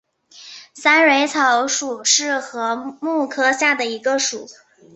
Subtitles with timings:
[0.73, 4.47] 三蕊草属是禾本科下的一个属。